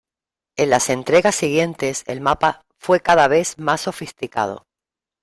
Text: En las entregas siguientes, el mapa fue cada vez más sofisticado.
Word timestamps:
En 0.57 0.71
las 0.71 0.89
entregas 0.89 1.35
siguientes, 1.35 2.03
el 2.07 2.21
mapa 2.21 2.65
fue 2.79 3.01
cada 3.01 3.27
vez 3.27 3.59
más 3.59 3.81
sofisticado. 3.81 4.65